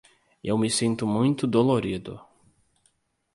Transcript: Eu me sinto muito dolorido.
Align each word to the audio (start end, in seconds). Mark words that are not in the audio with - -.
Eu 0.43 0.57
me 0.57 0.67
sinto 0.67 1.05
muito 1.05 1.45
dolorido. 1.45 2.19